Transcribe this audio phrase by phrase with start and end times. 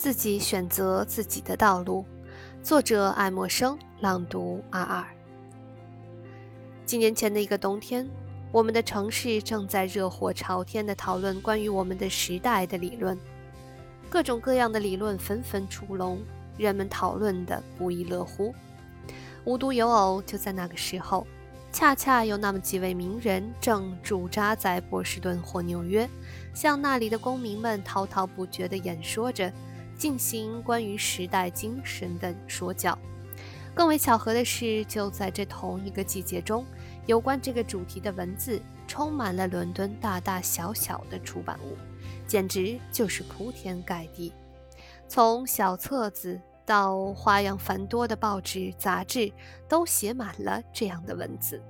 [0.00, 2.06] 自己选择自己的道路。
[2.62, 5.04] 作者：爱默生，朗读：阿二。
[6.86, 8.08] 几年前的一个冬天，
[8.50, 13.14] 我们的城市正在热火朝天地讨论关于我们的时代的理论，
[14.08, 16.22] 各种各样的理论纷纷出笼，
[16.56, 18.54] 人们讨论的不亦乐乎。
[19.44, 21.26] 无独有偶，就在那个时候。
[21.72, 26.08] 恰恰有那么几位名人正驻扎在波士顿或纽约，
[26.52, 29.52] 向那里的公民们滔滔不绝地演说着，
[30.00, 32.98] 进行关于时代精神的说教。
[33.74, 36.64] 更为巧合的是，就在这同一个季节中，
[37.04, 41.76] 有关这个主题的文字充满了伦敦大大小小的出版物，
[42.26, 44.32] 简直就是铺天盖地，
[45.06, 46.40] 从小册子。
[46.66, 49.32] 到花样繁多的报纸、杂志，
[49.68, 51.60] 都写满了这样的文字。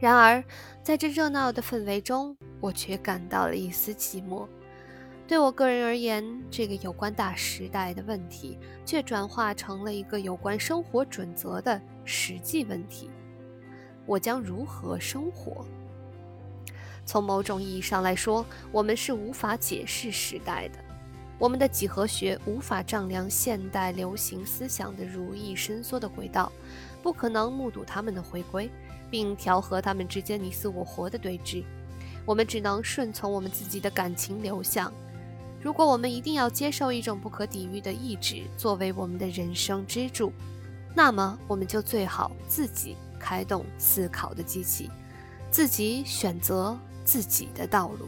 [0.00, 0.42] 然而，
[0.82, 4.48] 在这热闹的氛围中，我却感到了一丝寂寞。
[5.28, 13.10] 对我个人而言，这个有关大时代的问题，却转化成了一个有关生活准则的实际问题：
[14.06, 15.66] 我将如何生活？
[17.04, 20.78] 从某种意义上来说，我们是无法解释时代的。
[21.38, 26.52] 我们的几何学无法丈量现代流行思想的如意伸缩的轨道，
[27.02, 28.70] 不可能目睹他们的回归，
[29.10, 31.64] 并调和他们之间你死我活的对峙。
[32.24, 34.92] 我们只能顺从我们自己的感情流向。
[35.66, 40.32] 如果我们一定要接受一种不可抵御的意志作为我们的人生支柱，
[40.94, 44.88] 那么我们就最好自己开动思考的机器，
[45.50, 48.06] 自己选择自己的道路。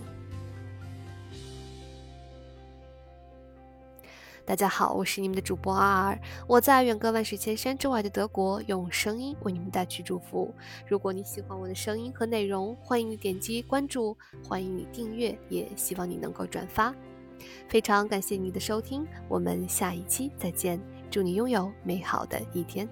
[4.47, 10.55] 大家好，我是你们的主播阿尔，我在远隔万水千山之外的德国，用声音为你们带去祝福。
[10.87, 16.95] 如果你喜欢我的声音和内容，欢迎你点击关注，欢迎你订阅，也希望你能够转发。
[17.69, 22.89] 非常感谢你的收听，我们下一期再见，祝你拥有美好的一天。